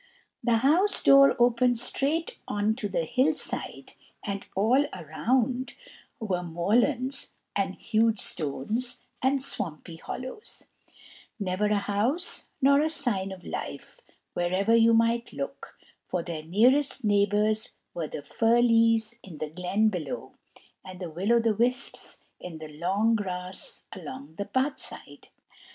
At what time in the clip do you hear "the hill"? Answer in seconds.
2.89-3.35